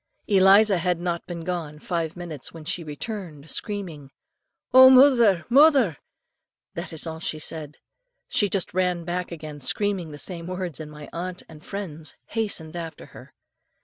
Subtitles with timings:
[0.25, 4.09] "Eliza had not been gone five minutes, when she returned screaming,
[4.73, 5.45] 'Oh, murther!
[5.47, 5.97] murther!'
[6.73, 7.77] that is all she said.
[8.27, 12.75] She just ran back again, screaming the same words, and my aunt and friends hastened
[12.75, 13.35] after her.